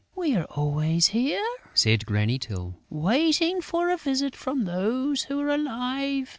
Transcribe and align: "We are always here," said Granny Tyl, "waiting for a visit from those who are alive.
"We 0.15 0.35
are 0.35 0.45
always 0.45 1.09
here," 1.09 1.45
said 1.75 2.07
Granny 2.07 2.39
Tyl, 2.39 2.73
"waiting 2.89 3.61
for 3.61 3.91
a 3.91 3.97
visit 3.97 4.35
from 4.35 4.63
those 4.65 5.25
who 5.25 5.39
are 5.41 5.49
alive. 5.49 6.27